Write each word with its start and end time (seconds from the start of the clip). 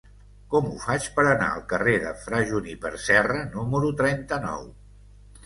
Com 0.51 0.69
ho 0.69 0.77
faig 0.85 1.09
per 1.17 1.25
anar 1.33 1.49
al 1.57 1.61
carrer 1.73 1.93
de 2.05 2.13
Fra 2.23 2.41
Juníper 2.53 2.93
Serra 3.05 3.45
número 3.59 3.93
trenta-nou? 4.03 4.67